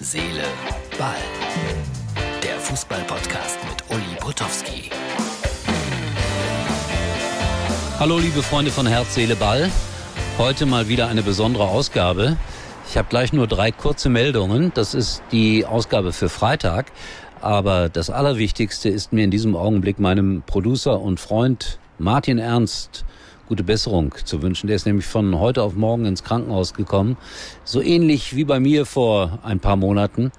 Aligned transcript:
Seele, 0.00 0.44
Ball. 0.96 1.16
Der 2.40 2.56
Fußball-Podcast 2.60 3.58
mit 3.68 3.82
Uli 3.90 4.16
Potowski. 4.20 4.90
Hallo 7.98 8.20
liebe 8.20 8.44
Freunde 8.44 8.70
von 8.70 8.86
Herz, 8.86 9.16
Seele, 9.16 9.34
Ball. 9.34 9.68
Heute 10.38 10.66
mal 10.66 10.86
wieder 10.86 11.08
eine 11.08 11.22
besondere 11.24 11.64
Ausgabe. 11.66 12.36
Ich 12.88 12.96
habe 12.96 13.08
gleich 13.08 13.32
nur 13.32 13.48
drei 13.48 13.72
kurze 13.72 14.08
Meldungen. 14.08 14.70
Das 14.72 14.94
ist 14.94 15.20
die 15.32 15.66
Ausgabe 15.66 16.12
für 16.12 16.28
Freitag. 16.28 16.92
Aber 17.40 17.88
das 17.88 18.08
Allerwichtigste 18.08 18.88
ist 18.88 19.12
mir 19.12 19.24
in 19.24 19.32
diesem 19.32 19.56
Augenblick 19.56 19.98
meinem 19.98 20.44
Producer 20.46 21.00
und 21.00 21.18
Freund 21.18 21.80
Martin 21.98 22.38
Ernst 22.38 23.04
gute 23.48 23.64
Besserung 23.64 24.14
zu 24.24 24.42
wünschen. 24.42 24.66
Der 24.66 24.76
ist 24.76 24.86
nämlich 24.86 25.06
von 25.06 25.38
heute 25.38 25.62
auf 25.62 25.74
morgen 25.74 26.04
ins 26.04 26.22
Krankenhaus 26.22 26.74
gekommen. 26.74 27.16
So 27.64 27.80
ähnlich 27.80 28.36
wie 28.36 28.44
bei 28.44 28.60
mir 28.60 28.86
vor 28.86 29.38
ein 29.42 29.58
paar 29.58 29.76
Monaten. 29.76 30.30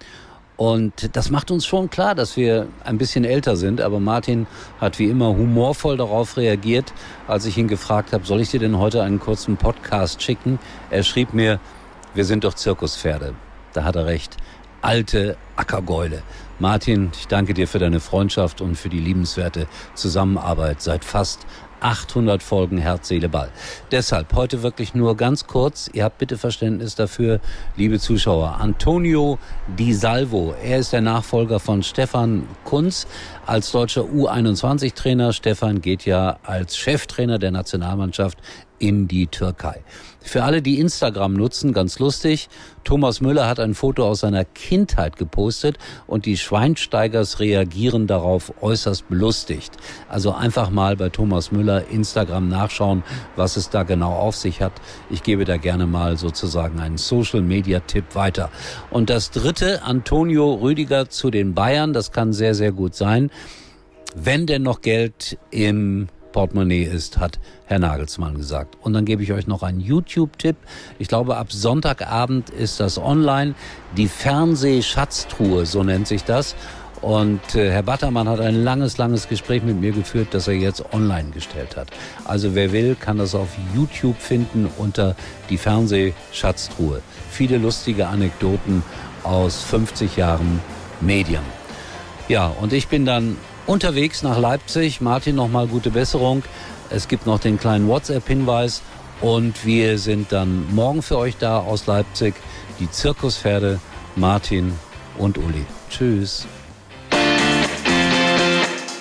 Und 0.56 1.16
das 1.16 1.32
macht 1.32 1.52
uns 1.52 1.66
schon 1.66 1.90
klar, 1.90 2.16
dass 2.16 2.36
wir 2.36 2.68
ein 2.84 2.98
bisschen 2.98 3.24
älter 3.24 3.56
sind. 3.56 3.82
Aber 3.82 4.00
Martin 4.00 4.46
hat 4.80 5.00
wie 5.00 5.10
immer 5.10 5.30
humorvoll 5.30 5.98
darauf 5.98 6.38
reagiert, 6.38 6.94
als 7.28 7.46
ich 7.46 7.58
ihn 7.58 7.68
gefragt 7.68 8.14
habe, 8.14 8.26
soll 8.26 8.42
ich 8.42 8.52
dir 8.52 8.60
denn 8.60 8.78
heute 8.78 9.02
einen 9.02 9.20
kurzen 9.20 9.58
Podcast 9.58 10.22
schicken? 10.22 10.60
Er 10.90 11.04
schrieb 11.04 11.34
mir, 11.34 11.60
wir 12.14 12.26
sind 12.26 12.44
doch 12.44 12.54
Zirkuspferde. 12.54 13.34
Da 13.74 13.86
hat 13.86 13.96
er 13.96 14.06
recht. 14.06 14.36
Alte 14.82 15.38
Ackergäule. 15.60 16.24
Martin, 16.58 17.12
ich 17.18 17.28
danke 17.28 17.54
dir 17.54 17.68
für 17.68 17.80
deine 17.80 18.00
Freundschaft 18.00 18.62
und 18.62 18.76
für 18.76 18.90
die 18.90 19.00
liebenswerte 19.00 19.68
Zusammenarbeit 19.94 20.82
seit 20.82 21.04
fast 21.04 21.46
800 21.82 22.44
Folgen 22.44 22.78
Herz, 22.78 23.08
Seele, 23.08 23.30
Ball. 23.30 23.50
Deshalb 23.92 24.34
heute 24.34 24.64
wirklich 24.64 24.94
nur 24.94 25.16
ganz 25.16 25.48
kurz. 25.48 25.90
Ihr 25.94 26.04
habt 26.04 26.18
bitte 26.18 26.38
Verständnis 26.38 26.96
dafür, 26.96 27.40
liebe 27.76 28.00
Zuschauer. 28.00 28.58
Antonio 28.60 29.40
Di 29.78 29.94
Salvo. 29.94 30.54
Er 30.64 30.80
ist 30.80 30.94
der 30.94 31.02
Nachfolger 31.02 31.60
von 31.60 31.84
Stefan 31.84 32.48
Kunz 32.64 33.08
als 33.46 33.72
deutscher 33.72 34.04
U21-Trainer. 34.04 35.34
Stefan 35.34 35.82
geht 35.82 36.06
ja 36.06 36.40
als 36.44 36.78
Cheftrainer 36.78 37.40
der 37.40 37.52
Nationalmannschaft 37.52 38.38
in 38.80 39.08
die 39.08 39.28
Türkei. 39.28 39.84
Für 40.22 40.44
alle, 40.44 40.62
die 40.62 40.80
Instagram 40.80 41.34
nutzen, 41.34 41.74
ganz 41.74 42.00
lustig. 42.00 42.50
Thomas 42.84 43.22
Müller 43.22 43.48
hat 43.48 43.60
ein 43.60 43.74
Foto 43.74 44.08
aus 44.08 44.22
seiner 44.22 44.46
Kindheit 44.46 45.18
gepostet 45.18 45.49
und 46.08 46.26
die 46.26 46.38
Schweinsteigers 46.38 47.40
reagieren 47.40 48.08
darauf 48.08 48.54
äußerst 48.62 49.08
belustigt. 49.10 49.78
Also 50.08 50.32
einfach 50.32 50.70
mal 50.70 50.96
bei 50.96 51.10
Thomas 51.10 51.52
Müller 51.52 51.88
Instagram 51.88 52.48
nachschauen, 52.48 53.04
was 53.36 53.58
es 53.58 53.70
da 53.70 53.84
genau 53.84 54.14
auf 54.14 54.36
sich 54.36 54.62
hat. 54.62 54.74
Ich 55.10 55.24
gebe 55.24 55.46
da 55.46 55.58
gerne 55.58 55.86
mal 55.86 56.18
sozusagen 56.18 56.80
einen 56.80 56.98
Social 56.98 57.42
Media 57.42 57.80
Tipp 57.80 58.16
weiter. 58.16 58.50
Und 58.90 59.10
das 59.10 59.32
dritte, 59.32 59.84
Antonio 59.84 60.54
Rüdiger 60.54 61.10
zu 61.10 61.32
den 61.32 61.54
Bayern, 61.54 61.94
das 61.94 62.12
kann 62.12 62.34
sehr, 62.34 62.56
sehr 62.56 62.72
gut 62.72 62.96
sein. 62.96 63.32
Wenn 64.16 64.48
denn 64.48 64.64
noch 64.64 64.82
Geld 64.82 65.38
im 65.52 66.08
Portemonnaie 66.32 66.84
ist, 66.84 67.18
hat 67.18 67.40
Herr 67.66 67.80
Nagelsmann 67.80 68.36
gesagt. 68.36 68.78
Und 68.82 68.94
dann 68.94 69.06
gebe 69.06 69.24
ich 69.24 69.34
euch 69.34 69.48
noch 69.48 69.64
einen 69.64 69.80
YouTube-Tipp. 69.80 70.56
Ich 70.98 71.08
glaube, 71.08 71.38
ab 71.38 71.52
Sonntagabend 71.52 72.50
ist 72.50 72.80
das 72.80 72.98
online. 72.98 73.56
Die 73.98 74.08
Fernsehschatztruhe, 74.08 75.66
so 75.66 75.84
nennt 75.84 76.08
sich 76.08 76.24
das. 76.24 76.56
Und 77.02 77.56
äh, 77.56 77.72
Herr 77.72 77.84
Battermann 77.84 78.28
hat 78.28 78.42
ein 78.42 78.64
langes, 78.64 78.98
langes 78.98 79.30
Gespräch 79.30 79.64
mit 79.64 79.80
mir 79.80 79.92
geführt, 79.92 80.30
das 80.32 80.48
er 80.48 80.56
jetzt 80.56 80.94
online 80.94 81.30
gestellt 81.32 81.78
hat. 81.78 81.88
Also 82.26 82.56
wer 82.56 82.72
will, 82.74 82.96
kann 83.00 83.18
das 83.18 83.36
auf 83.36 83.50
YouTube 83.74 84.18
finden 84.20 84.70
unter 84.78 85.16
die 85.50 85.58
Fernsehschatztruhe. 85.58 87.02
Viele 87.32 87.58
lustige 87.58 88.08
Anekdoten 88.08 88.84
aus 89.24 89.64
50 89.64 90.18
Jahren 90.18 90.60
Medien. 91.00 91.44
Ja, 92.28 92.48
und 92.48 92.74
ich 92.74 92.88
bin 92.90 93.06
dann 93.06 93.38
unterwegs 93.70 94.24
nach 94.24 94.40
Leipzig. 94.40 95.00
Martin, 95.00 95.36
nochmal 95.36 95.68
gute 95.68 95.92
Besserung. 95.92 96.44
Es 96.90 97.08
gibt 97.08 97.28
noch 97.28 97.40
den 97.40 97.60
kleinen 97.60 97.88
WhatsApp-Hinweis 97.88 98.82
und 99.22 99.64
wir 99.64 100.00
sind 100.00 100.32
dann 100.32 100.74
morgen 100.74 101.04
für 101.04 101.20
euch 101.20 101.38
da 101.38 101.60
aus 101.60 101.86
Leipzig. 101.86 102.34
Die 102.80 102.90
Zirkuspferde 102.90 103.80
Martin 104.16 104.74
und 105.20 105.38
Uli. 105.38 105.66
Tschüss. 105.92 106.48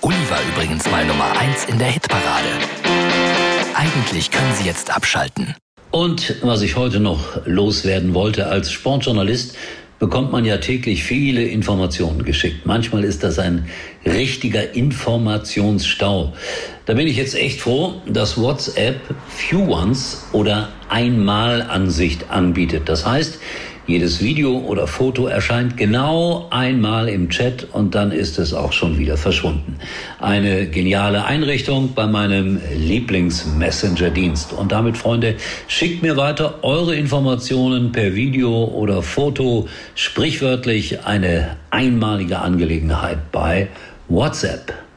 Uli 0.03 0.31
war 0.31 0.41
übrigens 0.53 0.89
mal 0.91 1.05
Nummer 1.06 1.31
1 1.39 1.65
in 1.65 1.79
der 1.79 1.89
Hitparade. 1.89 2.49
Eigentlich 3.75 4.31
können 4.31 4.55
Sie 4.55 4.65
jetzt 4.65 4.95
abschalten. 4.95 5.55
Und 5.91 6.37
was 6.43 6.61
ich 6.61 6.77
heute 6.77 7.00
noch 7.00 7.41
loswerden 7.47 8.12
wollte 8.12 8.49
als 8.49 8.71
Sportjournalist, 8.71 9.56
bekommt 9.99 10.33
man 10.33 10.45
ja 10.45 10.59
täglich 10.59 11.03
viele 11.05 11.43
Informationen 11.43 12.25
geschickt. 12.25 12.67
Manchmal 12.67 13.05
ist 13.05 13.25
das 13.25 13.39
ein 13.39 13.67
richtiger 14.07 14.75
Informationsstau. 14.75 16.35
Da 16.87 16.95
bin 16.95 17.07
ich 17.07 17.17
jetzt 17.17 17.35
echt 17.35 17.61
froh, 17.61 17.95
dass 18.07 18.39
WhatsApp 18.39 19.01
Few 19.29 19.73
Ones 19.73 20.27
oder 20.33 20.69
Einmalansicht 20.88 22.31
anbietet. 22.31 22.88
Das 22.88 23.06
heißt, 23.06 23.38
jedes 23.88 24.21
Video 24.21 24.59
oder 24.59 24.87
Foto 24.87 25.28
erscheint 25.28 25.78
genau 25.78 26.47
einmal 26.50 27.09
im 27.09 27.31
Chat 27.31 27.66
und 27.72 27.94
dann 27.94 28.12
ist 28.12 28.38
es 28.38 28.53
auch 28.53 28.75
schon 28.75 28.99
wieder 28.99 29.16
verschwunden. 29.16 29.78
Eine 30.21 30.66
geniale 30.66 31.25
Einrichtung 31.25 31.94
bei 31.94 32.06
meinem 32.06 32.60
Lieblings-Messenger-Dienst. 32.76 34.53
Und 34.53 34.72
damit, 34.72 34.99
Freunde, 34.99 35.37
schickt 35.69 36.03
mir 36.03 36.19
weiter 36.19 36.62
eure 36.62 36.94
Informationen 36.97 37.91
per 37.91 38.15
Video 38.15 38.65
oder 38.65 39.03
Foto. 39.03 39.69
Sprichwörtlich 39.94 41.06
eine 41.06 41.56
einmalige 41.70 42.41
Angelegenheit 42.41 43.32
bei 43.32 43.69
WhatsApp. 44.09 44.88